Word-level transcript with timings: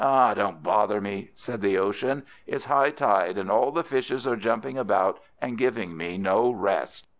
"Don't 0.03 0.63
bother 0.63 0.99
me," 0.99 1.29
said 1.35 1.61
the 1.61 1.77
Ocean; 1.77 2.23
"it's 2.47 2.65
high 2.65 2.89
tide, 2.89 3.37
and 3.37 3.51
all 3.51 3.69
the 3.71 3.83
fishes 3.83 4.25
are 4.25 4.35
jumping 4.35 4.75
about, 4.79 5.19
and 5.39 5.59
giving 5.59 5.95
me 5.95 6.17
no 6.17 6.49
rest." 6.49 7.07